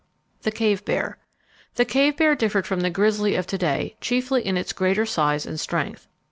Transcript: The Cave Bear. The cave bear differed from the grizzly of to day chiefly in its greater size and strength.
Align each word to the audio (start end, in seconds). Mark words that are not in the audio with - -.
The 0.41 0.49
Cave 0.49 0.83
Bear. 0.83 1.19
The 1.75 1.85
cave 1.85 2.17
bear 2.17 2.33
differed 2.33 2.65
from 2.65 2.79
the 2.79 2.89
grizzly 2.89 3.35
of 3.35 3.45
to 3.45 3.57
day 3.59 3.97
chiefly 4.01 4.43
in 4.43 4.57
its 4.57 4.73
greater 4.73 5.05
size 5.05 5.45
and 5.45 5.59
strength. 5.59 6.07